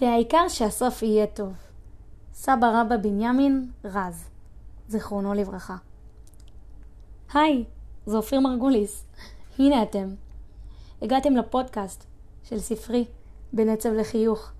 [0.00, 1.52] והעיקר שהסוף יהיה טוב.
[2.34, 4.24] סבא רבא בנימין רז,
[4.88, 5.76] זיכרונו לברכה.
[7.34, 7.64] היי,
[8.06, 9.04] זה אופיר מרגוליס.
[9.58, 10.08] הנה אתם.
[11.02, 12.04] הגעתם לפודקאסט
[12.42, 13.04] של ספרי
[13.52, 14.52] בנצב לחיוך,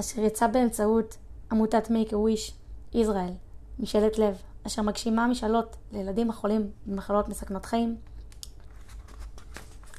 [0.00, 1.16] אשר יצא באמצעות
[1.52, 2.52] עמותת make a wish
[2.94, 3.32] ישראל,
[3.78, 7.96] משאלת לב, אשר מגשימה משאלות לילדים החולים במחלות מסכנות חיים.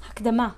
[0.10, 0.50] הקדמה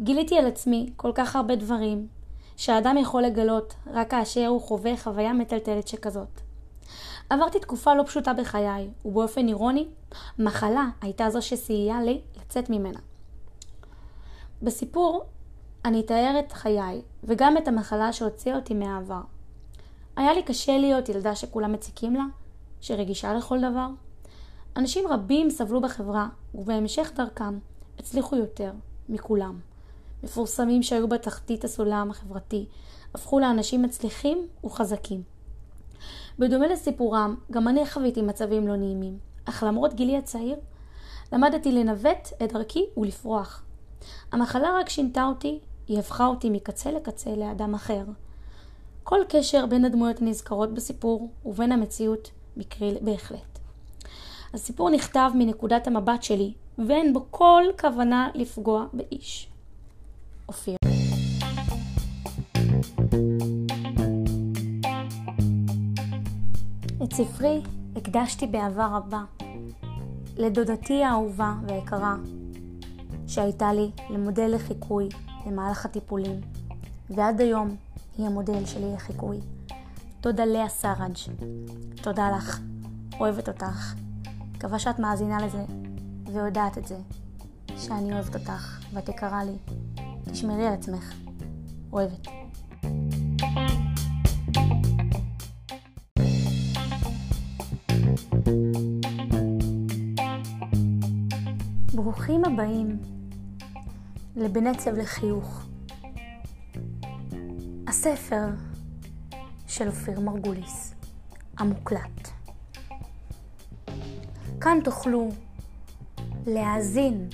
[0.00, 2.08] גיליתי על עצמי כל כך הרבה דברים
[2.56, 6.40] שהאדם יכול לגלות רק כאשר הוא חווה חוויה מטלטלת שכזאת.
[7.30, 9.86] עברתי תקופה לא פשוטה בחיי, ובאופן אירוני,
[10.38, 12.98] מחלה הייתה זו שסייעה לי לצאת ממנה.
[14.62, 15.24] בסיפור
[15.84, 19.20] אני אתאר את חיי, וגם את המחלה שהוציאה אותי מהעבר.
[20.16, 22.24] היה לי קשה להיות ילדה שכולם מציקים לה,
[22.80, 23.88] שרגישה לכל דבר.
[24.76, 27.58] אנשים רבים סבלו בחברה, ובהמשך דרכם
[27.98, 28.70] הצליחו יותר
[29.08, 29.58] מכולם.
[30.22, 32.66] מפורסמים שהיו בתחתית הסולם החברתי,
[33.14, 35.22] הפכו לאנשים מצליחים וחזקים.
[36.38, 40.56] בדומה לסיפורם, גם אני חוויתי מצבים לא נעימים, אך למרות גילי הצעיר,
[41.32, 43.62] למדתי לנווט את דרכי ולפרוח.
[44.32, 48.04] המחלה רק שינתה אותי, היא הפכה אותי מקצה לקצה לאדם אחר.
[49.04, 53.58] כל קשר בין הדמויות הנזכרות בסיפור ובין המציאות מקרי בהחלט.
[54.54, 56.52] הסיפור נכתב מנקודת המבט שלי,
[56.86, 59.48] ואין בו כל כוונה לפגוע באיש.
[60.48, 60.76] אופיר.
[67.04, 67.62] את ספרי
[67.96, 69.24] הקדשתי באהבה רבה
[70.36, 72.16] לדודתי האהובה והיקרה,
[73.26, 75.08] שהייתה לי למודל לחיקוי
[75.46, 76.40] במהלך הטיפולים,
[77.10, 77.76] ועד היום
[78.18, 79.40] היא המודל שלי לחיקוי.
[80.20, 81.16] תודה לאה סראג',
[82.02, 82.60] תודה לך,
[83.20, 83.94] אוהבת אותך.
[84.56, 85.64] מקווה שאת מאזינה לזה
[86.32, 86.96] ויודעת את זה,
[87.76, 89.85] שאני אוהבת אותך ואת יקרה לי.
[90.36, 91.14] תשמרי על עצמך.
[91.92, 92.26] אוהבת.
[101.94, 102.98] ברוכים הבאים
[104.36, 105.66] לבנצב לחיוך.
[107.86, 108.46] הספר
[109.66, 110.94] של אופיר מרגוליס,
[111.58, 112.28] המוקלט.
[114.60, 115.28] כאן תוכלו
[116.46, 117.28] להאזין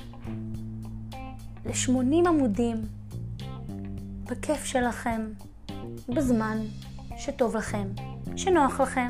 [1.66, 2.82] ל-80 עמודים
[4.32, 5.32] בכיף שלכם,
[6.08, 6.58] בזמן
[7.16, 7.88] שטוב לכם,
[8.36, 9.08] שנוח לכם,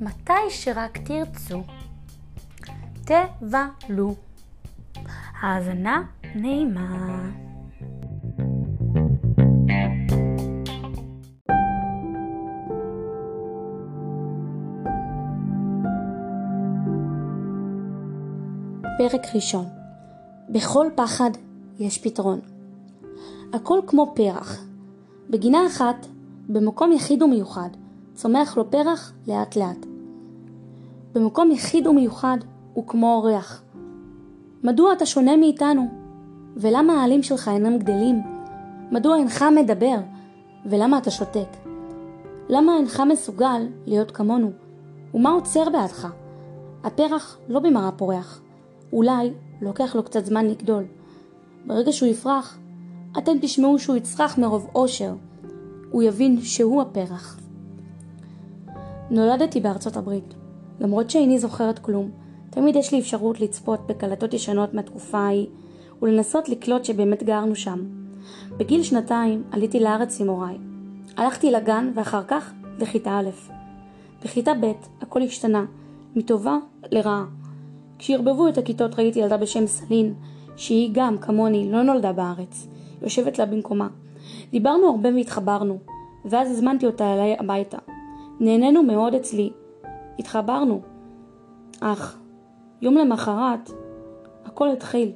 [0.00, 1.62] מתי שרק תרצו.
[3.04, 4.14] תבלו.
[5.40, 6.02] האזנה
[6.34, 7.20] נעימה.
[18.98, 19.66] פרק ראשון
[20.48, 21.30] בכל פחד
[21.78, 22.53] יש פתרון.
[23.52, 24.64] הכל כמו פרח.
[25.30, 26.06] בגינה אחת,
[26.48, 27.68] במקום יחיד ומיוחד,
[28.14, 29.86] צומח לו פרח לאט לאט.
[31.14, 32.38] במקום יחיד ומיוחד
[32.74, 33.62] הוא כמו אורח.
[34.62, 35.88] מדוע אתה שונה מאיתנו?
[36.56, 38.22] ולמה העלים שלך אינם גדלים?
[38.90, 39.98] מדוע אינך מדבר?
[40.66, 41.48] ולמה אתה שותק?
[42.48, 44.50] למה אינך מסוגל להיות כמונו?
[45.14, 46.08] ומה עוצר בעדך?
[46.84, 48.40] הפרח לא במראה פורח.
[48.92, 49.32] אולי
[49.62, 50.84] לוקח לו קצת זמן לגדול.
[51.66, 52.58] ברגע שהוא יפרח,
[53.18, 55.14] אתם תשמעו שהוא יצרח מרוב אושר.
[55.90, 57.40] הוא יבין שהוא הפרח.
[59.10, 60.34] נולדתי בארצות הברית.
[60.80, 62.10] למרות שאיני זוכרת כלום,
[62.50, 65.46] תמיד יש לי אפשרות לצפות בקלטות ישנות מהתקופה ההיא
[66.02, 67.78] ולנסות לקלוט שבאמת גרנו שם.
[68.56, 70.56] בגיל שנתיים עליתי לארץ עם הוריי.
[71.16, 73.30] הלכתי לגן ואחר כך לכיתה א'.
[74.24, 75.64] בכיתה ב' הכל השתנה,
[76.16, 76.56] מטובה
[76.92, 77.24] לרעה.
[77.98, 80.14] כשערבבו את הכיתות ראיתי ילדה בשם סלין,
[80.56, 82.66] שהיא גם, כמוני, לא נולדה בארץ,
[83.04, 83.88] יושבת לה במקומה.
[84.50, 85.78] דיברנו הרבה והתחברנו,
[86.24, 87.78] ואז הזמנתי אותה אליי הביתה.
[88.40, 89.50] נהנינו מאוד אצלי.
[90.18, 90.80] התחברנו.
[91.80, 92.18] אך,
[92.82, 93.70] יום למחרת,
[94.44, 95.12] הכל התחיל.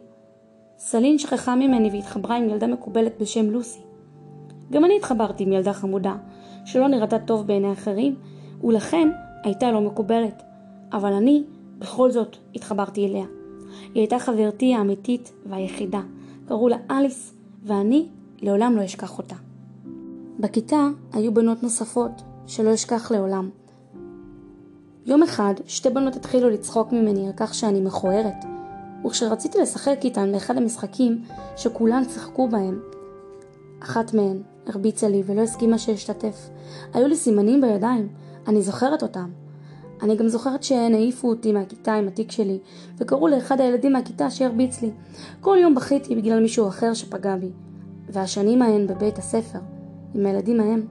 [0.78, 3.80] סלין שכחה ממני והתחברה עם ילדה מקובלת בשם לוסי.
[4.70, 6.16] גם אני התחברתי עם ילדה חמודה,
[6.64, 8.14] שלא נראתה טוב בעיני אחרים,
[8.64, 9.08] ולכן
[9.44, 10.42] הייתה לא מקובלת.
[10.92, 11.44] אבל אני,
[11.78, 13.24] בכל זאת, התחברתי אליה.
[13.94, 16.00] היא הייתה חברתי האמיתית והיחידה.
[16.48, 17.37] קראו לה אליס,
[17.68, 18.08] ואני
[18.40, 19.34] לעולם לא אשכח אותה.
[20.40, 23.50] בכיתה היו בנות נוספות שלא אשכח לעולם.
[25.06, 28.44] יום אחד שתי בנות התחילו לצחוק ממני על כך שאני מכוערת,
[29.06, 31.22] וכשרציתי לשחק איתן באחד המשחקים
[31.56, 32.80] שכולן שיחקו בהם,
[33.80, 36.50] אחת מהן הרביצה לי ולא הסכימה שאשתתף.
[36.94, 38.08] היו לי סימנים בידיים,
[38.46, 39.30] אני זוכרת אותם.
[40.02, 42.58] אני גם זוכרת שהן העיפו אותי מהכיתה עם התיק שלי,
[42.98, 44.90] וקראו לאחד הילדים מהכיתה שהרביץ לי.
[45.40, 47.50] כל יום בכיתי בגלל מישהו אחר שפגע בי.
[48.08, 49.58] והשנים ההן בבית הספר
[50.14, 50.86] עם הילדים ההם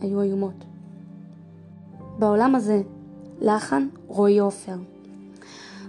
[0.00, 0.64] היו איומות.
[2.18, 2.82] בעולם הזה,
[3.40, 4.76] לחן רועי עופר.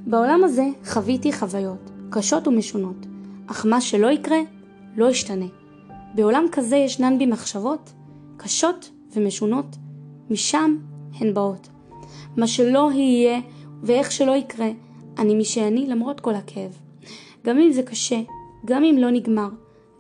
[0.08, 3.06] בעולם הזה חוויתי חוויות, קשות ומשונות,
[3.48, 4.38] אך מה שלא יקרה,
[4.96, 5.46] לא ישתנה.
[6.16, 7.94] בעולם כזה ישנן בי מחשבות
[8.38, 9.76] קשות ומשונות,
[10.30, 10.78] משם
[11.20, 11.70] הן באות.
[12.38, 13.40] מה שלא יהיה
[13.84, 14.70] ואיך שלא יקרה,
[15.18, 16.78] אני מי שאני למרות כל הכאב.
[17.46, 18.20] גם אם זה קשה,
[18.66, 19.50] גם אם לא נגמר,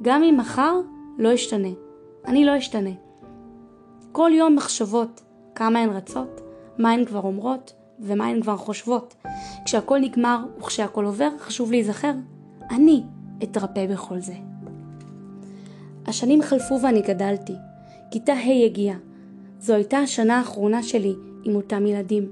[0.01, 0.79] גם אם מחר
[1.17, 1.69] לא ישתנה.
[2.25, 2.89] אני לא אשתנה.
[4.11, 5.21] כל יום מחשבות,
[5.55, 6.41] כמה הן רצות,
[6.77, 9.15] מה הן כבר אומרות ומה הן כבר חושבות.
[9.65, 12.13] כשהכל נגמר וכשהכל עובר, חשוב להיזכר,
[12.71, 13.03] אני
[13.43, 14.33] אתרפא בכל זה.
[16.07, 17.53] השנים חלפו ואני גדלתי.
[18.11, 18.97] כיתה ה' הגיעה.
[19.59, 22.29] זו הייתה השנה האחרונה שלי עם אותם ילדים.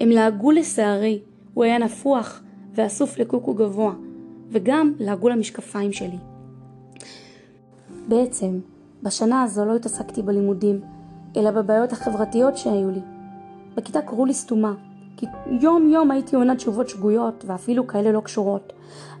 [0.00, 1.20] הם לעגו לשערי,
[1.54, 2.40] הוא היה נפוח
[2.74, 3.92] ואסוף לקוקו גבוה,
[4.50, 6.18] וגם לעגו למשקפיים שלי.
[8.08, 8.58] בעצם,
[9.02, 10.80] בשנה הזו לא התעסקתי בלימודים,
[11.36, 13.00] אלא בבעיות החברתיות שהיו לי.
[13.74, 14.74] בכיתה קראו לי סתומה,
[15.16, 15.26] כי
[15.60, 18.72] יום יום הייתי עונה תשובות שגויות, ואפילו כאלה לא קשורות.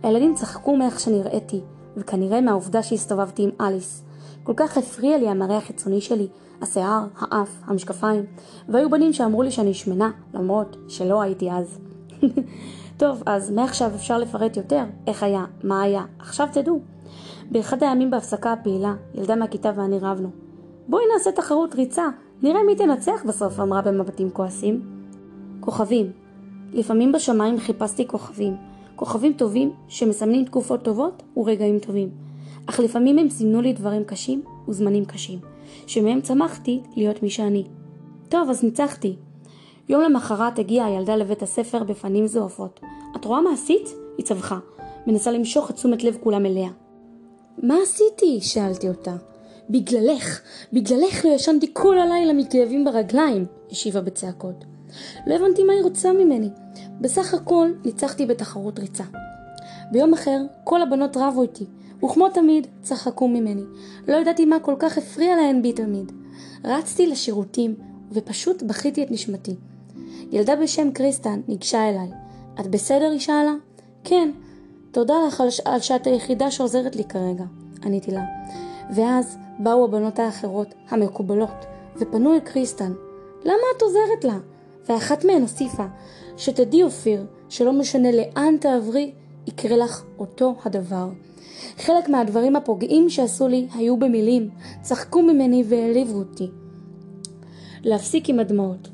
[0.02, 1.60] הילדים צחקו מאיך שנראיתי,
[1.96, 4.04] וכנראה מהעובדה שהסתובבתי עם אליס.
[4.42, 6.28] כל כך הפריע לי המראה החיצוני שלי,
[6.62, 8.24] השיער, האף, המשקפיים,
[8.68, 11.78] והיו בנים שאמרו לי שאני שמנה, למרות שלא הייתי אז.
[13.00, 16.80] טוב, אז מעכשיו אפשר לפרט יותר איך היה, מה היה, עכשיו תדעו.
[17.50, 20.30] באחד הימים בהפסקה הפעילה, ילדה מהכיתה ואני רבנו.
[20.88, 22.08] בואי נעשה תחרות ריצה,
[22.42, 24.80] נראה מי תנצח בסוף, אמרה במבטים כועסים.
[25.60, 26.12] כוכבים.
[26.72, 28.56] לפעמים בשמיים חיפשתי כוכבים.
[28.96, 32.08] כוכבים טובים שמסמנים תקופות טובות ורגעים טובים.
[32.66, 35.38] אך לפעמים הם סימנו לי דברים קשים וזמנים קשים,
[35.86, 37.64] שמהם צמחתי להיות מי שאני.
[38.28, 39.16] טוב, אז ניצחתי.
[39.88, 42.80] יום למחרת הגיעה הילדה לבית הספר בפנים זועפות.
[43.16, 43.88] את רואה מה עשית?
[44.18, 44.58] היא צווחה,
[45.06, 46.70] מנסה למשוך את תשומת לב כולם אליה.
[47.62, 48.40] מה עשיתי?
[48.40, 49.16] שאלתי אותה.
[49.70, 50.40] בגללך,
[50.72, 54.64] בגללך לא ישנתי כל הלילה מכאבים ברגליים, השיבה בצעקות.
[55.26, 56.48] לא הבנתי מה היא רוצה ממני.
[57.00, 59.04] בסך הכל ניצחתי בתחרות ריצה.
[59.92, 61.64] ביום אחר כל הבנות רבו איתי,
[62.04, 63.62] וכמו תמיד צחקו ממני.
[64.08, 66.12] לא ידעתי מה כל כך הפריע להן בי תמיד.
[66.64, 67.74] רצתי לשירותים
[68.12, 69.54] ופשוט בכיתי את נשמתי.
[70.30, 72.08] ילדה בשם קריסטן ניגשה אליי.
[72.60, 73.10] את בסדר?
[73.10, 73.54] היא שאלה.
[74.04, 74.30] כן,
[74.92, 77.44] תודה לך על, על שאת היחידה שעוזרת לי כרגע,
[77.84, 78.24] עניתי לה.
[78.94, 81.66] ואז באו הבנות האחרות, המקובלות,
[81.96, 82.92] ופנו אל קריסטן.
[83.44, 84.38] למה את עוזרת לה?
[84.88, 85.84] ואחת מהן הוסיפה,
[86.36, 89.12] שתדעי אופיר, שלא משנה לאן תעברי,
[89.46, 91.08] יקרה לך אותו הדבר.
[91.78, 94.50] חלק מהדברים הפוגעים שעשו לי היו במילים,
[94.82, 96.50] צחקו ממני והעליבו אותי.
[97.84, 98.88] להפסיק עם הדמעות.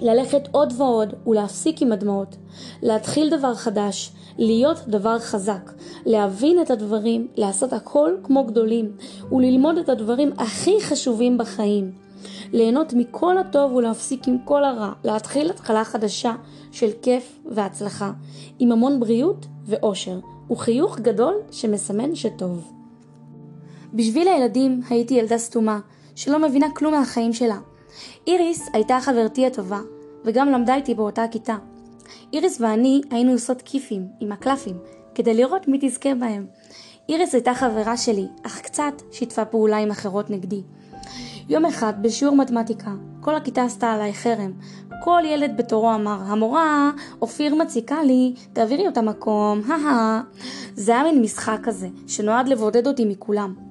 [0.00, 2.36] ללכת עוד ועוד ולהפסיק עם הדמעות.
[2.82, 5.72] להתחיל דבר חדש, להיות דבר חזק,
[6.06, 8.92] להבין את הדברים, לעשות הכל כמו גדולים,
[9.32, 11.92] וללמוד את הדברים הכי חשובים בחיים.
[12.52, 16.34] ליהנות מכל הטוב ולהפסיק עם כל הרע, להתחיל התחלה חדשה
[16.72, 18.12] של כיף והצלחה,
[18.58, 20.18] עם המון בריאות ואושר,
[20.50, 22.72] וחיוך גדול שמסמן שטוב.
[23.94, 25.80] בשביל הילדים הייתי ילדה סתומה,
[26.14, 27.58] שלא מבינה כלום מהחיים שלה.
[28.26, 29.80] איריס הייתה חברתי הטובה,
[30.24, 31.56] וגם למדה איתי באותה כיתה.
[32.32, 34.76] איריס ואני היינו עושות כיפים עם הקלפים,
[35.14, 36.46] כדי לראות מי תזכה בהם.
[37.08, 40.62] איריס הייתה חברה שלי, אך קצת שיתפה פעולה עם אחרות נגדי.
[41.48, 42.90] יום אחד, בשיעור מתמטיקה,
[43.20, 44.52] כל הכיתה עשתה עליי חרם.
[45.02, 46.90] כל ילד בתורו אמר, המורה,
[47.22, 50.20] אופיר מציקה לי, תעבירי אותה מקום, הא
[50.74, 53.69] זה היה מין משחק כזה, שנועד לבודד אותי מכולם.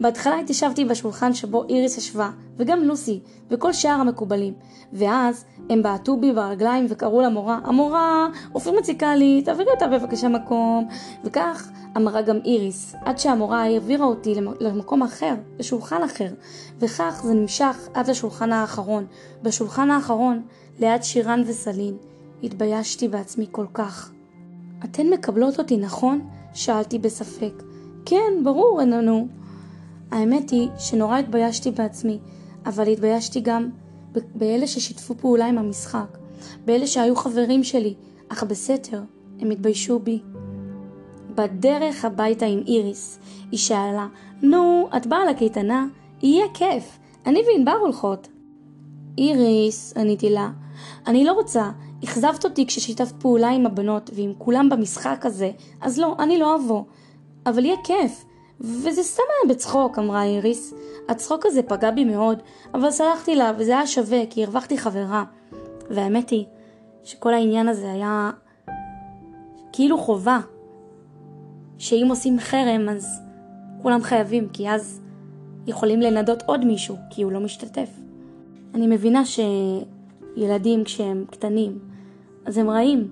[0.00, 4.54] בהתחלה התיישבתי בשולחן שבו איריס ישבה, וגם לוסי, וכל שאר המקובלים.
[4.92, 10.88] ואז הם בעטו בי ברגליים וקראו למורה, המורה, אופיר מציקה לי, תעבירי אותה בבקשה מקום.
[11.24, 16.28] וכך אמרה גם איריס, עד שהמורה העבירה אותי למקום אחר, לשולחן אחר.
[16.78, 19.06] וכך זה נמשך עד לשולחן האחרון.
[19.42, 20.42] בשולחן האחרון,
[20.80, 21.96] ליד שירן וסלין,
[22.42, 24.10] התביישתי בעצמי כל כך.
[24.84, 26.28] אתן מקבלות אותי, נכון?
[26.54, 27.62] שאלתי בספק.
[28.06, 29.28] כן, ברור, איננו.
[30.10, 32.18] האמת היא שנורא התביישתי בעצמי,
[32.66, 33.70] אבל התביישתי גם
[34.34, 36.18] באלה ששיתפו פעולה עם המשחק,
[36.64, 37.94] באלה שהיו חברים שלי,
[38.28, 39.02] אך בסתר
[39.40, 40.20] הם התביישו בי.
[41.34, 43.18] בדרך הביתה עם איריס,
[43.50, 44.06] היא שאלה,
[44.42, 45.86] נו, את באה לקייטנה?
[46.22, 48.28] יהיה כיף, אני וענבר הולכות.
[49.18, 50.50] איריס, עניתי לה,
[51.06, 51.70] אני לא רוצה,
[52.04, 56.82] אכזבת אותי כששיתפת פעולה עם הבנות ועם כולם במשחק הזה, אז לא, אני לא אבוא.
[57.46, 58.24] אבל יהיה כיף,
[58.60, 60.74] וזה סתם היה בצחוק, אמרה איריס.
[61.08, 62.42] הצחוק הזה פגע בי מאוד,
[62.74, 65.24] אבל סלחתי לה, וזה היה שווה, כי הרווחתי חברה.
[65.90, 66.44] והאמת היא,
[67.04, 68.30] שכל העניין הזה היה
[69.72, 70.40] כאילו חובה.
[71.78, 73.20] שאם עושים חרם, אז
[73.82, 75.00] כולם חייבים, כי אז
[75.66, 77.90] יכולים לנדות עוד מישהו כי הוא לא משתתף.
[78.74, 81.78] אני מבינה שילדים כשהם קטנים,
[82.44, 83.08] אז הם רעים.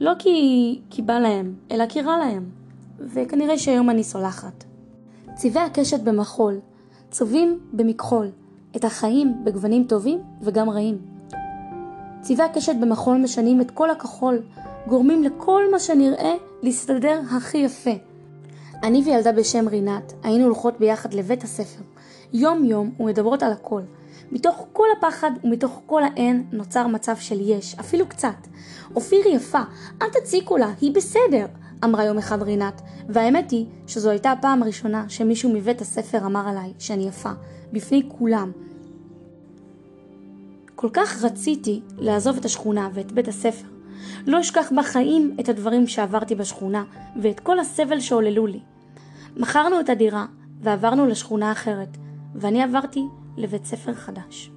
[0.00, 2.50] לא כי, כי בא להם, אלא כי רע להם.
[2.98, 4.64] וכנראה שהיום אני סולחת.
[5.34, 6.60] צבעי הקשת במחול,
[7.10, 8.30] צובעים במכחול,
[8.76, 10.98] את החיים בגוונים טובים וגם רעים.
[12.20, 14.42] צבעי הקשת במחול משנים את כל הכחול,
[14.86, 17.90] גורמים לכל מה שנראה להסתדר הכי יפה.
[18.82, 21.82] אני וילדה בשם רינת היינו הולכות ביחד לבית הספר,
[22.32, 23.82] יום יום ומדברות על הכל.
[24.32, 28.36] מתוך כל הפחד ומתוך כל האין נוצר מצב של יש, אפילו קצת.
[28.96, 29.60] אופיר יפה,
[30.02, 31.46] אל תציקו לה, היא בסדר,
[31.84, 36.72] אמרה יום אחד רינת, והאמת היא שזו הייתה הפעם הראשונה שמישהו מבית הספר אמר עליי
[36.78, 37.30] שאני יפה,
[37.72, 38.52] בפני כולם.
[40.74, 43.66] כל כך רציתי לעזוב את השכונה ואת בית הספר.
[44.26, 46.84] לא אשכח בחיים את הדברים שעברתי בשכונה
[47.22, 48.60] ואת כל הסבל שעוללו לי.
[49.36, 50.26] מכרנו את הדירה
[50.60, 51.96] ועברנו לשכונה אחרת,
[52.34, 53.02] ואני עברתי
[53.36, 54.50] לבית ספר חדש.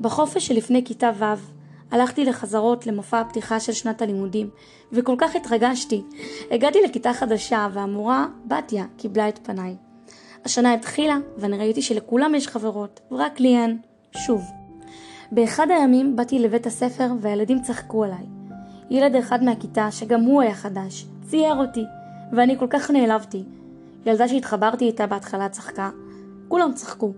[0.00, 1.57] בחופש שלפני כיתה ו'
[1.90, 4.50] הלכתי לחזרות למופע הפתיחה של שנת הלימודים,
[4.92, 6.02] וכל כך התרגשתי.
[6.50, 9.76] הגעתי לכיתה חדשה, והמורה, בתיה, קיבלה את פניי.
[10.44, 13.78] השנה התחילה, ואני ראיתי שלכולם יש חברות, ורק לי אין.
[14.12, 14.42] שוב.
[15.32, 18.26] באחד הימים באתי לבית הספר והילדים צחקו עליי.
[18.90, 21.84] ילד אחד מהכיתה, שגם הוא היה חדש, צייר אותי,
[22.32, 23.44] ואני כל כך נעלבתי.
[24.06, 25.90] ילדה שהתחברתי איתה בהתחלה צחקה.
[26.48, 27.12] כולם צחקו.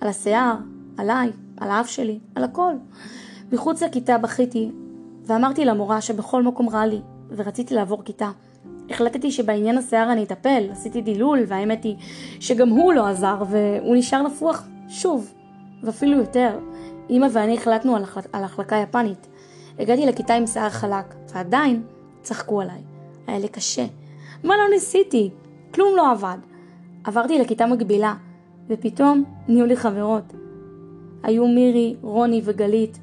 [0.00, 0.56] על השיער,
[0.96, 2.72] עליי, על האף שלי, על הכל.
[3.52, 4.70] מחוץ לכיתה בכיתי,
[5.26, 8.30] ואמרתי למורה שבכל מקום רע לי, ורציתי לעבור כיתה.
[8.90, 11.96] החלטתי שבעניין השיער אני אטפל, עשיתי דילול, והאמת היא
[12.40, 15.34] שגם הוא לא עזר, והוא נשאר נפוח שוב,
[15.82, 16.58] ואפילו יותר.
[17.10, 18.20] אמא ואני החלטנו על, החל...
[18.32, 19.26] על החלקה יפנית.
[19.78, 21.82] הגעתי לכיתה עם שיער חלק, ועדיין
[22.22, 22.80] צחקו עליי.
[23.26, 23.86] היה לי קשה.
[24.44, 25.30] מה לא ניסיתי?
[25.74, 26.38] כלום לא עבד.
[27.04, 28.14] עברתי לכיתה מקבילה,
[28.68, 30.32] ופתאום נהיו לי חברות.
[31.22, 32.98] היו מירי, רוני וגלית.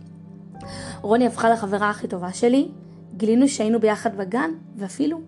[1.02, 2.68] רוני הפכה לחברה הכי טובה שלי,
[3.18, 5.22] גילינו שהיינו ביחד בגן, ואפילו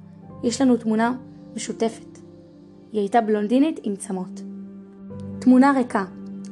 [0.43, 1.13] יש לנו תמונה
[1.55, 2.19] משותפת.
[2.91, 4.41] היא הייתה בלונדינית עם צמות.
[5.39, 6.05] תמונה ריקה.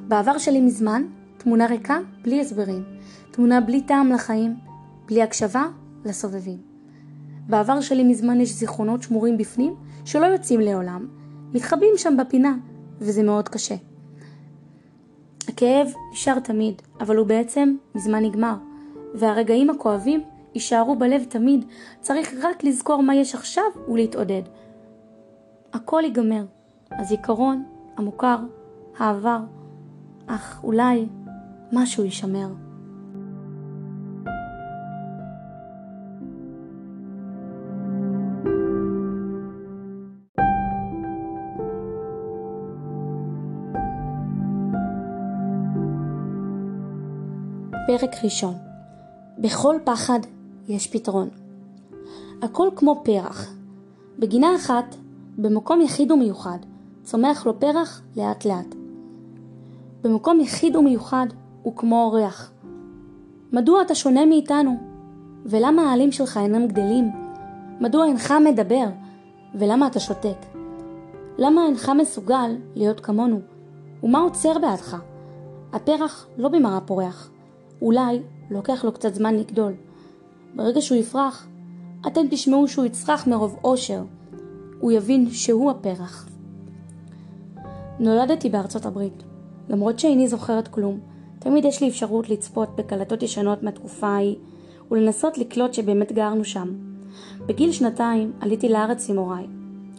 [0.08, 1.04] בעבר שלי מזמן,
[1.38, 2.84] תמונה ריקה בלי הסברים.
[3.32, 4.56] תמונה בלי טעם לחיים,
[5.08, 5.66] בלי הקשבה
[6.06, 6.58] לסובבים.
[7.48, 11.08] בעבר שלי מזמן יש זיכרונות שמורים בפנים שלא יוצאים לעולם,
[11.54, 12.56] מתחבאים שם בפינה,
[13.00, 13.76] וזה מאוד קשה.
[15.48, 18.56] הכאב נשאר תמיד, אבל הוא בעצם מזמן נגמר,
[19.14, 20.24] והרגעים הכואבים
[20.54, 21.66] יישארו בלב תמיד,
[22.02, 24.42] צריך רק לזכור מה יש עכשיו ולהתעודד.
[25.74, 26.46] הכל ייגמר,
[26.92, 27.64] הזיכרון,
[27.98, 28.38] המוכר,
[28.98, 29.40] העבר,
[30.28, 31.06] אך אולי
[31.72, 32.48] משהו יישמר.
[47.88, 48.69] פרק ראשון
[49.42, 50.20] בכל פחד
[50.68, 51.30] יש פתרון.
[52.42, 53.54] הכל כמו פרח.
[54.20, 54.96] בגינה אחת,
[55.38, 56.58] במקום יחיד ומיוחד,
[57.04, 58.76] צומח לו פרח לאט לאט.
[60.04, 61.28] במקום יחיד ומיוחד
[61.64, 62.52] הוא כמו אורח.
[63.54, 64.78] מדוע אתה שונה מאיתנו?
[65.46, 67.12] ולמה העלים שלך אינם גדלים?
[67.80, 68.86] מדוע אינך מדבר?
[69.56, 70.46] ולמה אתה שותק?
[71.38, 73.40] למה אינך מסוגל להיות כמונו?
[74.04, 74.98] ומה עוצר בעדך?
[75.74, 77.30] הפרח לא במראה פורח.
[77.82, 79.74] אולי לוקח לו קצת זמן לגדול.
[80.56, 81.48] ברגע שהוא יפרח,
[82.08, 84.04] אתם תשמעו שהוא יצרח מרוב אושר.
[84.80, 86.30] הוא יבין שהוא הפרח.
[88.00, 89.24] נולדתי בארצות הברית.
[89.70, 91.00] למרות שאיני זוכרת כלום,
[91.40, 94.36] תמיד יש לי אפשרות לצפות בקלטות ישנות מהתקופה ההיא,
[94.92, 96.74] ולנסות לקלוט שבאמת גרנו שם.
[97.46, 99.48] בגיל שנתיים עליתי לארץ עם הוריי.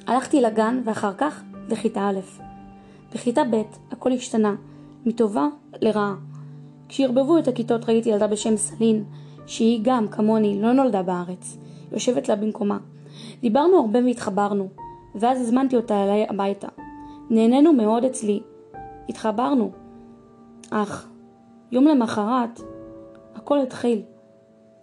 [0.07, 2.21] הלכתי לגן ואחר כך לכיתה א'.
[3.15, 4.55] בכיתה ב' הכל השתנה,
[5.07, 5.47] מטובה
[5.81, 6.30] לרעה.
[6.91, 9.05] כשערבבו את הכיתות ראיתי ילדה בשם סלין,
[9.47, 11.57] שהיא גם, כמוני, לא נולדה בארץ,
[11.93, 12.79] יושבת לה במקומה.
[13.41, 14.69] דיברנו הרבה והתחברנו,
[15.15, 16.69] ואז הזמנתי אותה אליי הביתה.
[17.31, 18.41] נהנינו מאוד אצלי.
[19.09, 19.71] התחברנו.
[20.71, 21.09] אך,
[21.73, 22.61] יום למחרת,
[23.35, 24.03] הכל התחיל.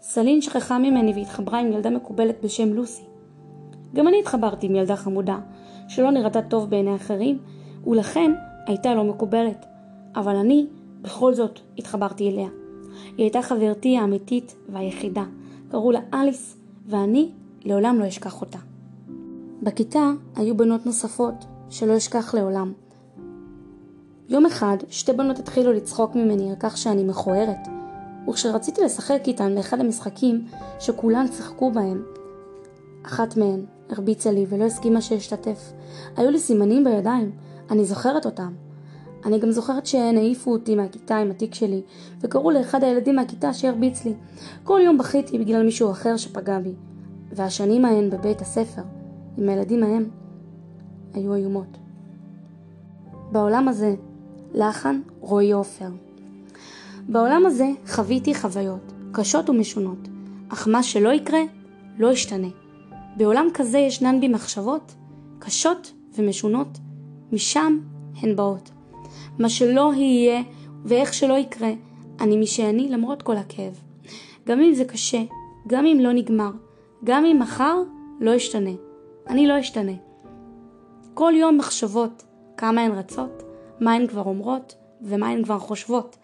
[0.01, 3.03] סלין שכחה ממני והתחברה עם ילדה מקובלת בשם לוסי.
[3.95, 5.37] גם אני התחברתי עם ילדה חמודה,
[5.87, 7.37] שלא נראתה טוב בעיני אחרים,
[7.87, 8.31] ולכן
[8.65, 9.65] הייתה לא מקובלת.
[10.15, 10.65] אבל אני
[11.01, 12.49] בכל זאת התחברתי אליה.
[13.17, 15.23] היא הייתה חברתי האמיתית והיחידה.
[15.71, 17.31] קראו לה אליס, ואני
[17.65, 18.59] לעולם לא אשכח אותה.
[19.63, 22.73] בכיתה היו בנות נוספות שלא אשכח לעולם.
[24.29, 27.67] יום אחד שתי בנות התחילו לצחוק ממני על כך שאני מכוערת,
[28.29, 30.45] וכשרציתי לשחק איתן באחד המשחקים
[30.79, 32.03] שכולן צחקו בהם,
[33.03, 35.73] אחת מהן הרביצה לי ולא הסכימה שאשתתף.
[36.17, 37.31] היו לי סימנים בידיים,
[37.71, 38.53] אני זוכרת אותם.
[39.25, 41.81] אני גם זוכרת שהן העיפו אותי מהכיתה עם התיק שלי,
[42.21, 44.13] וקראו לאחד הילדים מהכיתה שהרביץ לי.
[44.63, 46.73] כל יום בכיתי בגלל מישהו אחר שפגע בי.
[47.31, 48.81] והשנים ההן בבית הספר,
[49.37, 50.09] עם הילדים ההם,
[51.13, 51.77] היו איומות.
[53.31, 53.95] בעולם הזה,
[54.53, 55.89] לחן רועי עופר.
[57.09, 60.07] בעולם הזה חוויתי חוויות, קשות ומשונות,
[60.49, 61.39] אך מה שלא יקרה,
[61.97, 62.47] לא ישתנה.
[63.17, 64.95] בעולם כזה ישנן בי מחשבות
[65.39, 66.77] קשות ומשונות,
[67.31, 67.79] משם
[68.21, 68.69] הן באות.
[69.39, 70.41] מה שלא יהיה
[70.85, 71.71] ואיך שלא יקרה,
[72.19, 73.79] אני מי שאני למרות כל הכאב.
[74.47, 75.21] גם אם זה קשה,
[75.67, 76.51] גם אם לא נגמר,
[77.03, 77.77] גם אם מחר
[78.19, 78.71] לא ישתנה.
[79.29, 79.91] אני לא אשתנה.
[81.13, 82.23] כל יום מחשבות,
[82.57, 83.43] כמה הן רצות,
[83.79, 86.17] מה הן כבר אומרות ומה הן כבר חושבות.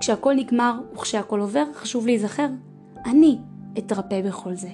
[0.00, 2.48] כשהכל נגמר וכשהכל עובר, חשוב להיזכר,
[3.06, 3.38] אני
[3.78, 4.68] אתרפא בכל זה.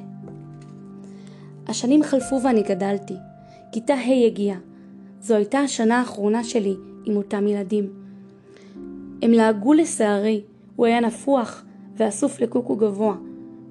[1.68, 3.14] השנים חלפו ואני גדלתי.
[3.72, 4.58] כיתה ה' הגיעה.
[5.20, 6.76] זו הייתה השנה האחרונה שלי
[7.06, 7.88] עם אותם ילדים.
[9.22, 10.42] הם לעגו לשערי,
[10.76, 11.64] הוא היה נפוח
[11.96, 13.14] ואסוף לקוקו גבוה,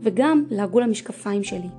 [0.02, 1.70] וגם לעגו למשקפיים שלי.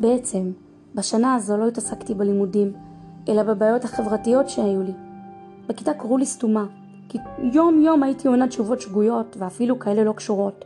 [0.00, 0.50] בעצם,
[0.94, 2.72] בשנה הזו לא התעסקתי בלימודים,
[3.28, 4.92] אלא בבעיות החברתיות שהיו לי.
[5.66, 6.66] בכיתה קראו לי סתומה,
[7.08, 7.18] כי
[7.52, 10.64] יום יום הייתי עונה תשובות שגויות, ואפילו כאלה לא קשורות.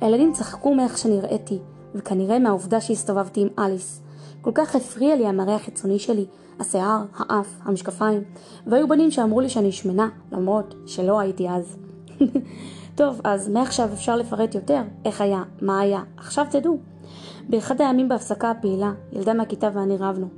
[0.00, 1.58] הילדים צחקו מאיך שנראיתי,
[1.94, 4.02] וכנראה מהעובדה שהסתובבתי עם אליס.
[4.40, 6.26] כל כך הפריע לי המראה החיצוני שלי,
[6.60, 8.22] השיער, האף, המשקפיים,
[8.66, 11.76] והיו בנים שאמרו לי שאני שמנה, למרות שלא הייתי אז.
[12.96, 16.78] טוב, אז מעכשיו אפשר לפרט יותר איך היה, מה היה, עכשיו תדעו.
[17.48, 20.28] באחד הימים בהפסקה הפעילה, ילדה מהכיתה ואני רבנו.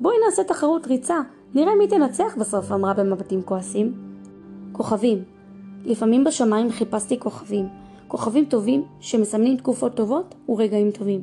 [0.00, 1.20] בואי נעשה תחרות ריצה,
[1.54, 3.94] נראה מי תנצח בסוף, אמרה במבטים כועסים.
[4.72, 5.24] כוכבים.
[5.84, 7.68] לפעמים בשמיים חיפשתי כוכבים.
[8.08, 11.22] כוכבים טובים שמסמנים תקופות טובות ורגעים טובים.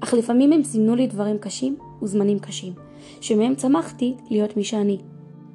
[0.00, 2.72] אך לפעמים הם סימנו לי דברים קשים וזמנים קשים,
[3.20, 4.98] שמהם צמחתי להיות מי שאני.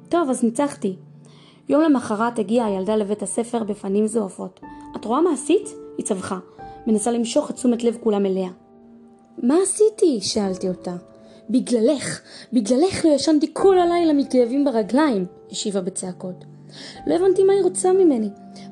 [0.08, 0.96] טוב, אז ניצחתי.
[1.68, 4.60] יום למחרת הגיעה הילדה לבית הספר בפנים זועפות.
[4.96, 5.68] את רואה מה עשית?
[5.98, 6.38] היא צווחה,
[6.86, 8.50] מנסה למשוך את תשומת לב כולם אליה.
[9.42, 10.20] מה עשיתי?
[10.20, 10.96] שאלתי אותה.
[11.50, 12.20] בגללך,
[12.52, 16.44] בגללך לא ישנתי כל הלילה מכאבים ברגליים, השיבה בצעקות.
[17.06, 18.28] לא הבנתי מה היא רוצה ממני.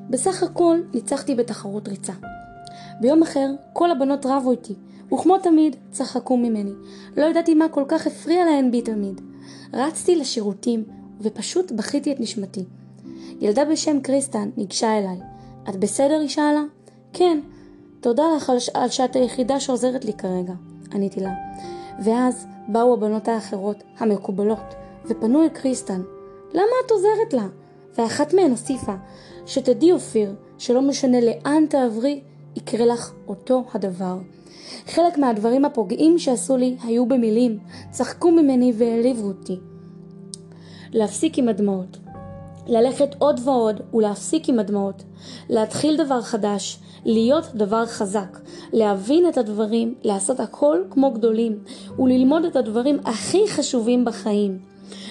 [0.09, 2.13] בסך הכל ניצחתי בתחרות ריצה.
[3.01, 4.73] ביום אחר כל הבנות רבו איתי,
[5.13, 6.73] וכמו תמיד צחקו ממני.
[7.17, 9.21] לא ידעתי מה כל כך הפריע להן בי תמיד.
[9.73, 10.83] רצתי לשירותים
[11.21, 12.65] ופשוט בכיתי את נשמתי.
[13.39, 15.17] ילדה בשם קריסטן ניגשה אליי.
[15.69, 16.19] את בסדר?
[16.19, 16.63] היא שאלה.
[17.13, 17.39] כן.
[18.01, 20.53] תודה לך על, על שאת היחידה שעוזרת לי כרגע,
[20.93, 21.33] עניתי לה.
[22.03, 24.73] ואז באו הבנות האחרות, המקובלות,
[25.05, 26.01] ופנו אל קריסטן.
[26.53, 27.47] למה את עוזרת לה?
[27.97, 28.95] ואחת מהן הוסיפה,
[29.45, 32.21] שתדעי אופיר, שלא משנה לאן תעברי,
[32.55, 34.17] יקרה לך אותו הדבר.
[34.87, 37.59] חלק מהדברים הפוגעים שעשו לי היו במילים,
[37.91, 39.59] צחקו ממני והעליבו אותי.
[40.93, 41.97] להפסיק עם הדמעות.
[42.67, 45.03] ללכת עוד ועוד ולהפסיק עם הדמעות.
[45.49, 48.39] להתחיל דבר חדש, להיות דבר חזק,
[48.73, 51.59] להבין את הדברים, לעשות הכל כמו גדולים,
[51.99, 54.59] וללמוד את הדברים הכי חשובים בחיים.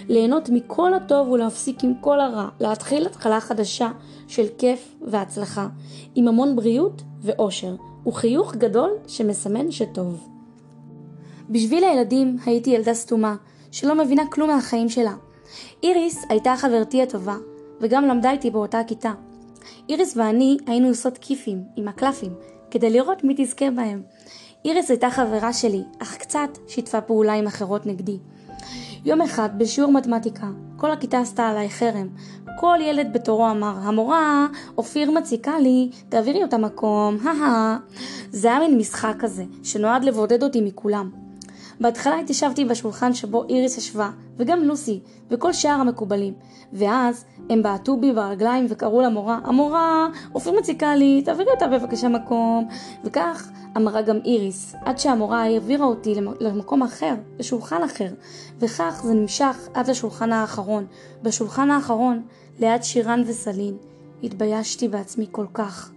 [0.08, 3.88] ליהנות מכל הטוב ולהפסיק עם כל הרע, להתחיל התחלה חדשה
[4.28, 5.68] של כיף והצלחה,
[6.14, 7.74] עם המון בריאות ואושר,
[8.06, 10.28] וחיוך גדול שמסמן שטוב.
[11.50, 13.36] בשביל הילדים הייתי ילדה סתומה,
[13.70, 15.14] שלא מבינה כלום מהחיים שלה.
[15.82, 17.36] איריס הייתה חברתי הטובה,
[17.80, 19.12] וגם למדה איתי באותה כיתה.
[19.88, 22.32] איריס ואני היינו עושות כיפים עם הקלפים,
[22.70, 24.02] כדי לראות מי תזכה בהם.
[24.64, 28.18] איריס הייתה חברה שלי, אך קצת שיתפה פעולה עם אחרות נגדי.
[29.04, 32.08] יום אחד, בשיעור מתמטיקה, כל הכיתה עשתה עליי חרם.
[32.60, 34.46] כל ילד בתורו אמר, המורה,
[34.78, 37.76] אופיר מציקה לי, תעבירי אותה מקום, הא
[38.30, 41.10] זה היה מין משחק כזה, שנועד לבודד אותי מכולם.
[41.80, 46.34] בהתחלה התיישבתי בשולחן שבו איריס ישבה, וגם לוסי, וכל שאר המקובלים.
[46.72, 52.68] ואז הם בעטו בי ברגליים וקראו למורה, המורה, אופיר מציקה לי, תעבירי אותה בבקשה מקום.
[53.05, 58.09] וכך אמרה גם איריס, עד שהמורה העבירה אותי למקום אחר, לשולחן אחר.
[58.59, 60.87] וכך זה נמשך עד לשולחן האחרון.
[61.22, 62.22] בשולחן האחרון,
[62.61, 63.76] ליד שירן וסלין,
[64.22, 65.90] התביישתי בעצמי כל כך.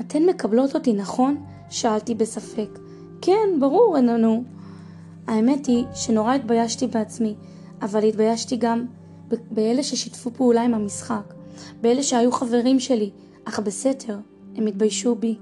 [0.00, 1.44] אתן מקבלות אותי, נכון?
[1.70, 2.78] שאלתי בספק.
[3.22, 4.44] כן, ברור, עננו.
[5.26, 7.34] האמת היא שנורא התביישתי בעצמי,
[7.82, 8.84] אבל התביישתי גם
[9.50, 11.34] באלה ששיתפו פעולה עם המשחק,
[11.80, 13.10] באלה שהיו חברים שלי,
[13.44, 14.18] אך בסתר
[14.56, 15.38] הם התביישו בי.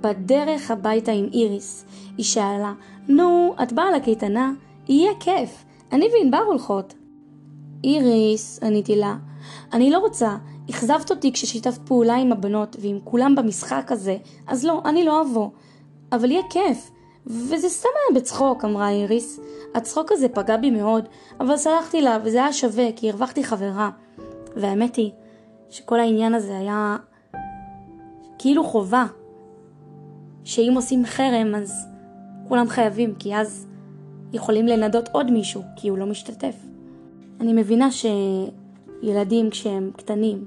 [0.00, 1.84] בדרך הביתה עם איריס,
[2.16, 2.72] היא שאלה,
[3.08, 4.52] נו, את באה לקייטנה?
[4.88, 6.94] יהיה כיף, אני וענבר הולכות.
[7.84, 9.16] איריס, עניתי לה,
[9.72, 10.36] אני לא רוצה,
[10.70, 15.48] אכזבת אותי כששיתפת פעולה עם הבנות ועם כולם במשחק הזה, אז לא, אני לא אבוא.
[16.12, 16.90] אבל יהיה כיף,
[17.28, 19.40] וזה סתם היה בצחוק, אמרה איריס.
[19.74, 21.08] הצחוק הזה פגע בי מאוד,
[21.40, 23.90] אבל סלחתי לה, וזה היה שווה, כי הרווחתי חברה.
[24.56, 25.10] והאמת היא
[25.70, 26.96] שכל העניין הזה היה
[28.38, 29.06] כאילו חובה,
[30.44, 31.86] שאם עושים חרם אז
[32.48, 33.66] כולם חייבים, כי אז
[34.32, 36.56] יכולים לנדות עוד מישהו, כי הוא לא משתתף.
[37.40, 40.44] אני מבינה שילדים כשהם קטנים,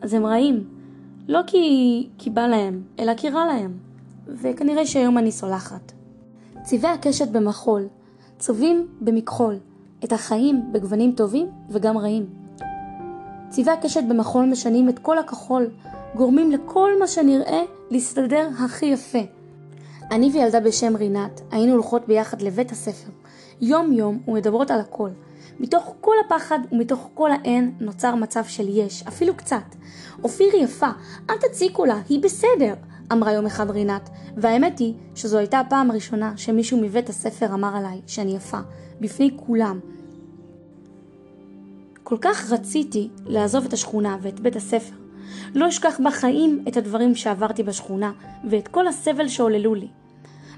[0.00, 0.64] אז הם רעים,
[1.28, 3.78] לא כי, כי בא להם, אלא כי רע להם.
[4.26, 5.97] וכנראה שהיום אני סולחת.
[6.68, 7.88] צבעי הקשת במחול,
[8.38, 9.58] צובעים במכחול,
[10.04, 12.26] את החיים בגוונים טובים וגם רעים.
[13.48, 15.70] צבעי הקשת במחול משנים את כל הכחול,
[16.14, 19.18] גורמים לכל מה שנראה להסתדר הכי יפה.
[20.10, 23.10] אני וילדה בשם רינת היינו הולכות ביחד לבית הספר,
[23.60, 25.10] יום יום ומדברות על הכל.
[25.60, 29.74] מתוך כל הפחד ומתוך כל האין נוצר מצב של יש, אפילו קצת.
[30.24, 30.90] אופיר יפה,
[31.30, 32.74] אל תציקו לה, היא בסדר,
[33.12, 38.00] אמרה יום אחד רינת, והאמת היא שזו הייתה הפעם הראשונה שמישהו מבית הספר אמר עליי
[38.06, 38.58] שאני יפה,
[39.00, 39.78] בפני כולם.
[42.02, 44.94] כל כך רציתי לעזוב את השכונה ואת בית הספר.
[45.54, 48.12] לא אשכח בחיים את הדברים שעברתי בשכונה
[48.50, 49.88] ואת כל הסבל שעוללו לי.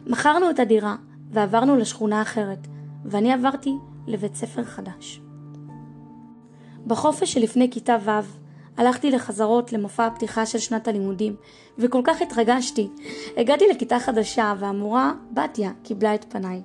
[0.06, 0.96] מכרנו את הדירה
[1.30, 2.66] ועברנו לשכונה אחרת,
[3.04, 3.72] ואני עברתי
[4.06, 5.20] לבית ספר חדש.
[6.86, 8.39] בחופש שלפני כיתה ו'
[8.80, 11.36] הלכתי לחזרות למופע הפתיחה של שנת הלימודים,
[11.78, 12.88] וכל כך התרגשתי.
[13.36, 16.62] הגעתי לכיתה חדשה, והמורה, בתיה, קיבלה את פניי.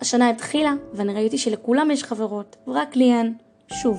[0.00, 3.34] השנה התחילה, ואני ראיתי שלכולם יש חברות, ורק לי אין.
[3.72, 3.98] שוב.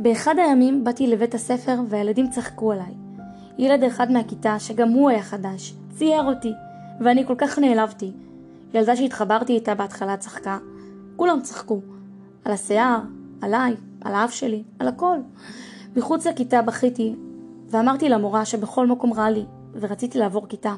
[0.00, 2.94] באחד הימים באתי לבית הספר, והילדים צחקו עליי.
[3.58, 6.52] ילד אחד מהכיתה, שגם הוא היה חדש, צייר אותי,
[7.00, 8.10] ואני כל כך נעלבתי.
[8.74, 10.58] ילדה שהתחברתי איתה בהתחלה צחקה,
[11.16, 11.80] כולם צחקו.
[12.44, 12.98] על השיער,
[13.40, 15.16] עליי, על האף שלי, על הכל.
[15.96, 17.14] מחוץ לכיתה בכיתי,
[17.68, 19.44] ואמרתי למורה שבכל מקום רע לי,
[19.80, 20.74] ורציתי לעבור כיתה.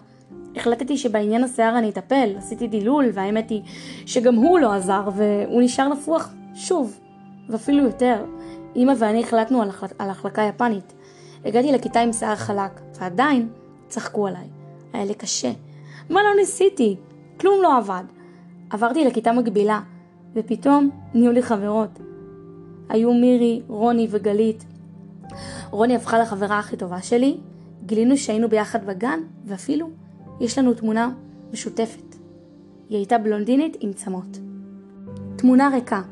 [0.56, 3.62] החלטתי שבעניין השיער אני אטפל, עשיתי דילול, והאמת היא
[4.06, 7.00] שגם הוא לא עזר, והוא נשאר נפוח שוב,
[7.48, 8.24] ואפילו יותר.
[8.76, 9.86] אמא ואני החלטנו על, החל...
[9.98, 10.92] על החלקה יפנית.
[11.44, 13.48] הגעתי לכיתה עם שיער חלק, ועדיין
[13.88, 14.46] צחקו עליי.
[14.92, 15.52] היה לי קשה.
[16.10, 16.96] מה לא ניסיתי?
[17.40, 18.04] כלום לא עבד.
[18.70, 19.80] עברתי לכיתה מקבילה,
[20.34, 21.98] ופתאום נהיו לי חברות.
[22.88, 24.64] היו מירי, רוני וגלית.
[25.70, 27.36] רוני הפכה לחברה הכי טובה שלי,
[27.86, 29.90] גילינו שהיינו ביחד בגן, ואפילו
[30.40, 31.10] יש לנו תמונה
[31.52, 32.16] משותפת.
[32.88, 34.38] היא הייתה בלונדינית עם צמות.
[35.36, 36.02] תמונה ריקה.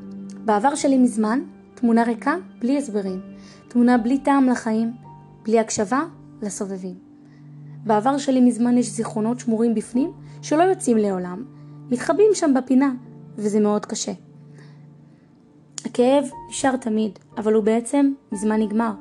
[0.44, 1.40] בעבר שלי מזמן,
[1.74, 3.20] תמונה ריקה בלי הסברים.
[3.68, 4.92] תמונה בלי טעם לחיים,
[5.44, 6.02] בלי הקשבה
[6.42, 6.94] לסובבים.
[7.84, 11.44] בעבר שלי מזמן יש זיכרונות שמורים בפנים שלא יוצאים לעולם,
[11.90, 12.92] מתחבאים שם בפינה,
[13.36, 14.12] וזה מאוד קשה.
[15.92, 18.92] הכאב נשאר תמיד, אבל הוא בעצם מזמן נגמר,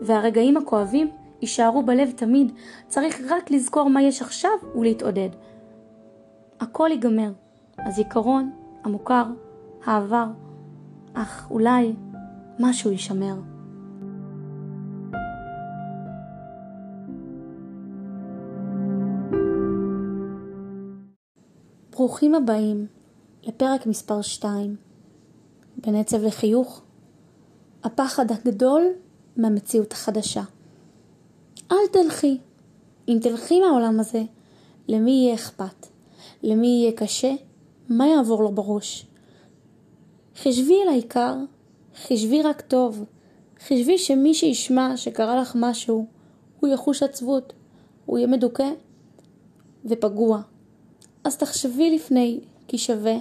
[0.00, 1.10] והרגעים הכואבים
[1.42, 2.52] יישארו בלב תמיד,
[2.88, 5.28] צריך רק לזכור מה יש עכשיו ולהתעודד.
[6.60, 7.32] הכל ייגמר,
[7.78, 8.50] הזיכרון,
[8.84, 9.24] המוכר,
[9.84, 10.26] העבר,
[11.14, 11.92] אך אולי
[12.58, 13.34] משהו יישמר.
[21.90, 22.86] ברוכים הבאים
[23.42, 24.76] לפרק מספר 2
[25.82, 26.82] בין עצב לחיוך
[27.84, 28.82] הפחד הגדול
[29.36, 30.42] מהמציאות החדשה.
[31.72, 32.38] אל תלכי.
[33.08, 34.22] אם תלכי מהעולם הזה,
[34.88, 35.86] למי יהיה אכפת?
[36.42, 37.34] למי יהיה קשה?
[37.88, 39.06] מה יעבור לו בראש?
[40.36, 41.34] חשבי על העיקר,
[41.96, 43.04] חשבי רק טוב.
[43.60, 46.06] חשבי שמי שישמע שקרה לך משהו,
[46.60, 47.52] הוא יחוש עצבות,
[48.06, 48.70] הוא יהיה מדוכא
[49.84, 50.42] ופגוע.
[51.24, 53.14] אז תחשבי לפני, כי שווה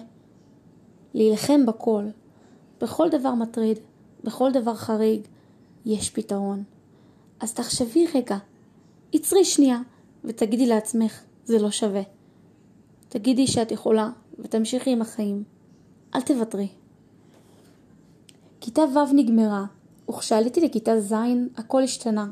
[1.13, 2.03] להילחם בכל.
[2.81, 3.79] בכל דבר מטריד,
[4.23, 5.21] בכל דבר חריג,
[5.85, 6.63] יש פתרון.
[7.39, 8.37] אז תחשבי רגע,
[9.13, 9.79] עצרי שנייה
[10.23, 12.01] ותגידי לעצמך, זה לא שווה.
[13.09, 15.43] תגידי שאת יכולה ותמשיכי עם החיים.
[16.15, 16.67] אל תוותרי.
[18.61, 19.65] כיתה ו' נגמרה,
[20.09, 21.13] וכשעליתי לכיתה ז'
[21.57, 22.27] הכל השתנה.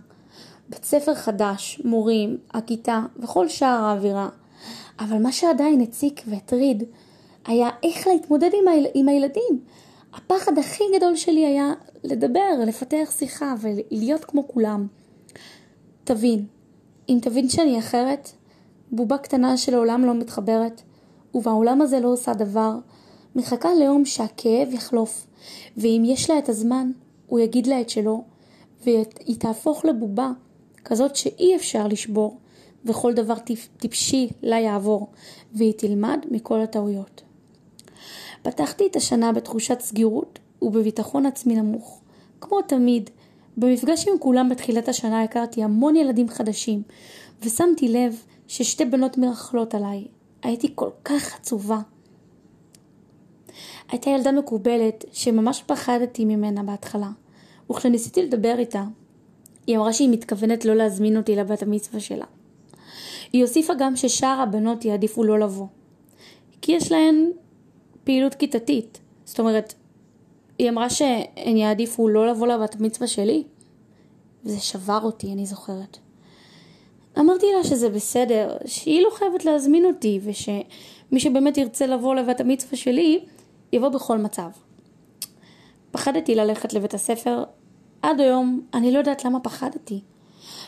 [0.69, 4.29] בית ספר חדש, מורים, הכיתה וכל שאר האווירה.
[4.99, 6.83] אבל מה שעדיין הציק והטריד
[7.45, 8.85] היה איך להתמודד עם, היל...
[8.93, 9.59] עם הילדים.
[10.13, 14.87] הפחד הכי גדול שלי היה לדבר, לפתח שיחה ולהיות כמו כולם.
[16.03, 16.45] תבין,
[17.09, 18.31] אם תבין שאני אחרת,
[18.91, 20.81] בובה קטנה שלעולם לא מתחברת,
[21.35, 22.75] ובעולם הזה לא עושה דבר,
[23.35, 25.27] מחכה ליום שהכאב יחלוף,
[25.77, 26.91] ואם יש לה את הזמן,
[27.27, 28.23] הוא יגיד לה את שלו,
[28.83, 30.31] והיא תהפוך לבובה
[30.85, 32.37] כזאת שאי אפשר לשבור,
[32.85, 33.35] וכל דבר
[33.77, 35.07] טיפשי לה יעבור,
[35.53, 37.21] והיא תלמד מכל הטעויות.
[38.41, 42.01] פתחתי את השנה בתחושת סגירות ובביטחון עצמי נמוך.
[42.41, 43.09] כמו תמיד,
[43.57, 46.81] במפגש עם כולם בתחילת השנה הכרתי המון ילדים חדשים,
[47.41, 50.07] ושמתי לב ששתי בנות מרכלות עליי.
[50.43, 51.79] הייתי כל כך עצובה.
[53.91, 57.09] הייתה ילדה מקובלת שממש פחדתי ממנה בהתחלה,
[57.71, 58.83] וכשניסיתי לדבר איתה,
[59.67, 62.25] היא אמרה שהיא מתכוונת לא להזמין אותי לבת המצווה שלה.
[63.33, 65.67] היא הוסיפה גם ששאר הבנות יעדיפו לא לבוא,
[66.61, 67.31] כי יש להן
[68.09, 68.99] פעילות כיתתית.
[69.25, 69.73] זאת אומרת,
[70.59, 73.43] היא אמרה שהן יעדיפו לא לבוא לבת המצווה שלי,
[74.45, 75.97] וזה שבר אותי, אני זוכרת.
[77.19, 82.77] אמרתי לה שזה בסדר, שהיא לא חייבת להזמין אותי, ושמי שבאמת ירצה לבוא לבת המצווה
[82.77, 83.19] שלי,
[83.73, 84.49] יבוא בכל מצב.
[85.91, 87.43] פחדתי ללכת לבית הספר,
[88.01, 90.01] עד היום אני לא יודעת למה פחדתי.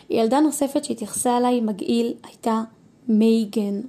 [0.10, 2.62] ילדה נוספת שהתייחסה אליי מגעיל הייתה
[3.08, 3.82] מייגן.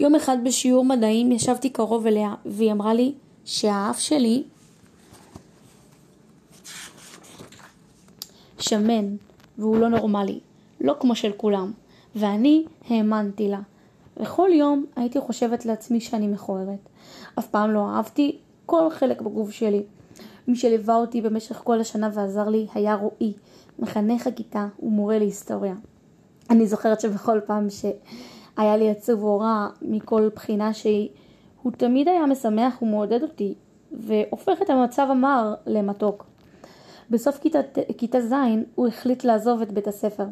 [0.00, 3.12] יום אחד בשיעור מדעים ישבתי קרוב אליה והיא אמרה לי
[3.44, 4.42] שהאף שלי
[8.58, 9.16] שמן
[9.58, 10.40] והוא לא נורמלי,
[10.80, 11.72] לא כמו של כולם,
[12.16, 13.60] ואני האמנתי לה.
[14.16, 16.88] וכל יום הייתי חושבת לעצמי שאני מכוערת.
[17.38, 19.82] אף פעם לא אהבתי כל חלק בגוף שלי.
[20.48, 23.32] מי שליווה אותי במשך כל השנה ועזר לי היה רועי,
[23.78, 25.74] מחנך הכיתה ומורה להיסטוריה.
[26.50, 27.70] אני זוכרת שבכל פעם
[28.56, 31.08] שהיה לי עצוב או רע מכל בחינה שהיא,
[31.62, 33.54] הוא תמיד היה משמח ומעודד אותי,
[33.92, 36.26] והופך את המצב המר למתוק.
[37.10, 37.40] בסוף
[37.98, 38.32] כיתה ז'
[38.74, 40.24] הוא החליט לעזוב את בית הספר.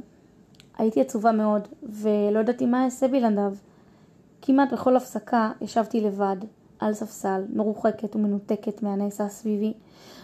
[0.79, 3.55] הייתי עצובה מאוד, ולא ידעתי מה אעשה בלעדיו.
[4.43, 6.37] כמעט בכל הפסקה ישבתי לבד,
[6.79, 9.73] על ספסל, מרוחקת ומנותקת מהנעשה סביבי,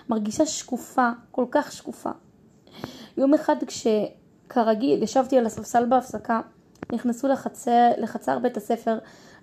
[0.09, 2.11] מרגישה שקופה, כל כך שקופה.
[3.17, 6.41] יום אחד כשכרגיל ישבתי על הספסל בהפסקה,
[6.93, 8.99] נכנסו לחצר, לחצר בית הספר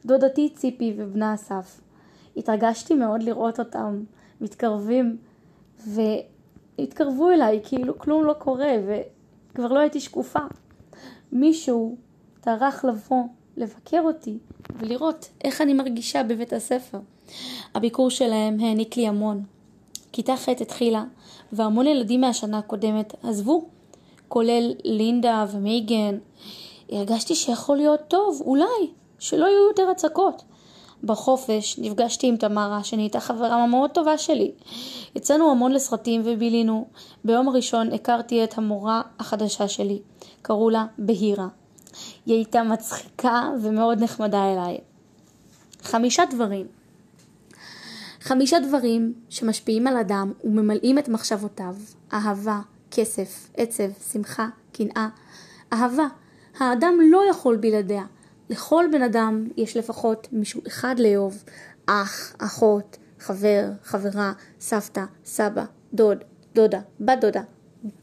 [0.05, 1.81] דודתי ציפי ובנה אסף.
[2.37, 4.03] התרגשתי מאוד לראות אותם
[4.41, 5.17] מתקרבים
[5.87, 10.39] והתקרבו אליי כאילו כלום לא קורה וכבר לא הייתי שקופה.
[11.31, 11.95] מישהו
[12.41, 13.23] טרח לבוא
[13.57, 14.37] לבקר אותי
[14.75, 16.99] ולראות איך אני מרגישה בבית הספר.
[17.75, 19.43] הביקור שלהם העניק לי המון.
[20.11, 21.03] כיתה ח' התחילה,
[21.51, 23.65] והמון ילדים מהשנה הקודמת עזבו,
[24.27, 26.17] כולל לינדה ומייגן.
[26.91, 30.43] הרגשתי שיכול להיות טוב, אולי, שלא יהיו יותר הצקות.
[31.03, 34.51] בחופש נפגשתי עם תמרה, שנהייתה חברה מאוד טובה שלי.
[35.15, 36.87] יצאנו המון לסרטים ובילינו.
[37.25, 39.99] ביום הראשון הכרתי את המורה החדשה שלי.
[40.41, 41.47] קראו לה בהירה.
[42.25, 44.77] היא הייתה מצחיקה ומאוד נחמדה אליי.
[45.81, 46.67] חמישה דברים.
[48.21, 51.75] חמישה דברים שמשפיעים על אדם וממלאים את מחשבותיו
[52.13, 52.59] אהבה,
[52.91, 55.07] כסף, עצב, שמחה, קנאה.
[55.73, 56.07] אהבה,
[56.59, 58.03] האדם לא יכול בלעדיה.
[58.49, 61.43] לכל בן אדם יש לפחות מישהו אחד לאהוב,
[61.85, 66.17] אח, אחות, חבר, חברה, סבתא, סבא, דוד,
[66.55, 67.41] דודה, בת דודה,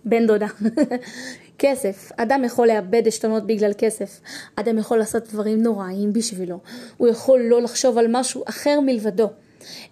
[0.05, 0.47] בן דודה.
[1.59, 4.21] כסף, אדם יכול לאבד עשתונות בגלל כסף,
[4.57, 6.61] אדם יכול לעשות דברים נוראים בשבילו,
[6.97, 9.29] הוא יכול לא לחשוב על משהו אחר מלבדו.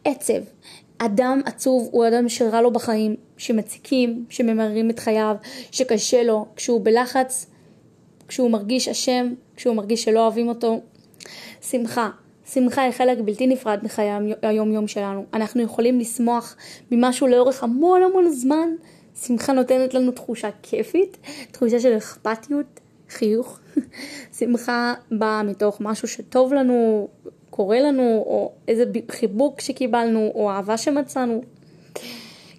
[0.05, 0.42] עצב,
[0.98, 5.37] אדם עצוב הוא אדם שרע לו בחיים, שמציקים, שממררים את חייו,
[5.70, 7.46] שקשה לו, כשהוא בלחץ,
[8.33, 10.81] כשהוא מרגיש אשם, כשהוא מרגיש שלא אוהבים אותו.
[11.62, 12.11] שמחה,
[12.53, 14.11] שמחה היא חלק בלתי נפרד מחיי
[14.42, 15.25] היום יום שלנו.
[15.35, 16.57] אנחנו יכולים לשמוח
[16.90, 18.68] ממשהו לאורך המון המון זמן.
[19.23, 21.16] שמחה נותנת לנו תחושה כיפית,
[21.51, 23.59] תחושה של אכפתיות, חיוך.
[24.38, 27.09] שמחה באה מתוך משהו שטוב לנו,
[27.51, 31.42] קורה לנו, או איזה חיבוק שקיבלנו, או אהבה שמצאנו.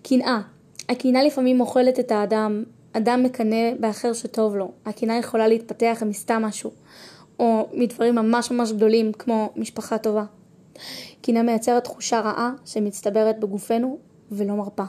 [0.03, 0.41] קנאה,
[0.89, 4.71] הקנאה לפעמים אוכלת את האדם, אדם מקנא באחר שטוב לו.
[4.85, 6.71] הקנאה יכולה להתפתח מסתם משהו,
[7.39, 10.25] או מדברים ממש ממש גדולים כמו משפחה טובה.
[11.21, 13.97] קנאה מייצרת תחושה רעה שמצטברת בגופנו
[14.31, 14.83] ולא מרפה.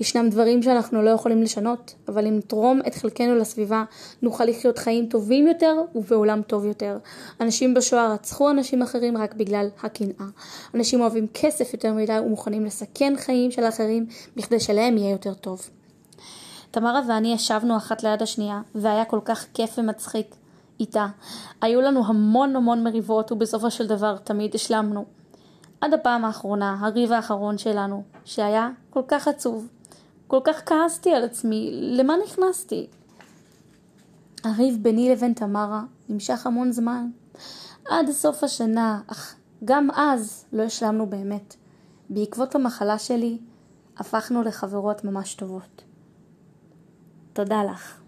[0.00, 3.84] ישנם דברים שאנחנו לא יכולים לשנות, אבל אם נתרום את חלקנו לסביבה,
[4.22, 6.98] נוכל לחיות חיים טובים יותר ובעולם טוב יותר.
[7.40, 10.26] אנשים בשואה רצחו אנשים אחרים רק בגלל הקנאה.
[10.74, 15.70] אנשים אוהבים כסף יותר מדי ומוכנים לסכן חיים של אחרים בכדי שלהם יהיה יותר טוב.
[16.74, 20.36] תמרה ואני ישבנו אחת ליד השנייה, והיה כל כך כיף ומצחיק
[20.80, 21.06] איתה.
[21.62, 25.04] היו לנו המון המון מריבות, ובסופו של דבר תמיד השלמנו.
[25.80, 29.68] עד הפעם האחרונה, הריב האחרון שלנו, שהיה כל כך עצוב.
[30.26, 32.86] כל כך כעסתי על עצמי, למה נכנסתי?
[34.44, 37.06] הריב ביני לבין תמרה נמשך המון זמן,
[37.88, 39.34] עד סוף השנה, אך
[39.64, 41.54] גם אז לא השלמנו באמת.
[42.10, 43.38] בעקבות המחלה שלי,
[43.96, 45.83] הפכנו לחברות ממש טובות.
[47.34, 48.03] תודה לך.